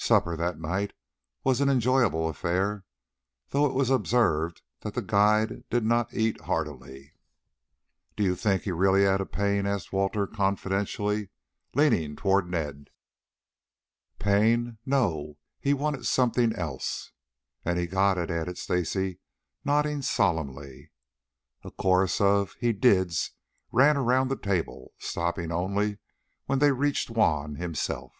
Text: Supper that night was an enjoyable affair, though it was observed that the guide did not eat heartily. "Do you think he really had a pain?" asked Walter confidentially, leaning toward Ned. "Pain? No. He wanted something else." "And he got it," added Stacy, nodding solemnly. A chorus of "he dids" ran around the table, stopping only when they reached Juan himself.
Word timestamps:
Supper 0.00 0.36
that 0.38 0.58
night 0.58 0.92
was 1.44 1.60
an 1.60 1.68
enjoyable 1.68 2.30
affair, 2.30 2.84
though 3.50 3.66
it 3.66 3.74
was 3.74 3.90
observed 3.90 4.62
that 4.80 4.94
the 4.94 5.02
guide 5.02 5.68
did 5.68 5.84
not 5.84 6.14
eat 6.14 6.40
heartily. 6.42 7.12
"Do 8.16 8.22
you 8.24 8.34
think 8.34 8.62
he 8.62 8.72
really 8.72 9.02
had 9.04 9.20
a 9.20 9.26
pain?" 9.26 9.66
asked 9.66 9.92
Walter 9.92 10.26
confidentially, 10.26 11.28
leaning 11.74 12.16
toward 12.16 12.48
Ned. 12.48 12.88
"Pain? 14.18 14.78
No. 14.86 15.36
He 15.60 15.74
wanted 15.74 16.06
something 16.06 16.54
else." 16.54 17.12
"And 17.62 17.78
he 17.78 17.86
got 17.86 18.16
it," 18.16 18.30
added 18.30 18.56
Stacy, 18.56 19.18
nodding 19.62 20.00
solemnly. 20.00 20.90
A 21.64 21.70
chorus 21.70 22.18
of 22.18 22.54
"he 22.54 22.72
dids" 22.72 23.32
ran 23.72 23.98
around 23.98 24.28
the 24.28 24.36
table, 24.36 24.92
stopping 24.96 25.52
only 25.52 25.98
when 26.46 26.60
they 26.60 26.72
reached 26.72 27.10
Juan 27.10 27.56
himself. 27.56 28.14